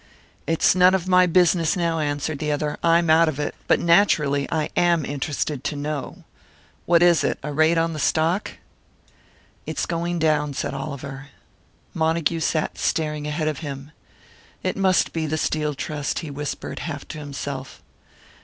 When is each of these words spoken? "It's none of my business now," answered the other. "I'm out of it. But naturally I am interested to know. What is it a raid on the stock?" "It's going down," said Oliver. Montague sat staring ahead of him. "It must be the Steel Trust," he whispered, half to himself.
"It's 0.47 0.73
none 0.73 0.95
of 0.95 1.07
my 1.07 1.27
business 1.27 1.77
now," 1.77 1.99
answered 1.99 2.39
the 2.39 2.51
other. 2.51 2.75
"I'm 2.81 3.07
out 3.11 3.29
of 3.29 3.39
it. 3.39 3.53
But 3.67 3.79
naturally 3.79 4.49
I 4.51 4.71
am 4.75 5.05
interested 5.05 5.63
to 5.65 5.75
know. 5.75 6.23
What 6.87 7.03
is 7.03 7.23
it 7.23 7.37
a 7.43 7.53
raid 7.53 7.77
on 7.77 7.93
the 7.93 7.99
stock?" 7.99 8.53
"It's 9.67 9.85
going 9.85 10.17
down," 10.17 10.55
said 10.55 10.73
Oliver. 10.73 11.27
Montague 11.93 12.39
sat 12.39 12.79
staring 12.79 13.27
ahead 13.27 13.47
of 13.47 13.59
him. 13.59 13.91
"It 14.63 14.75
must 14.75 15.13
be 15.13 15.27
the 15.27 15.37
Steel 15.37 15.75
Trust," 15.75 16.17
he 16.25 16.31
whispered, 16.31 16.79
half 16.79 17.07
to 17.09 17.19
himself. 17.19 17.83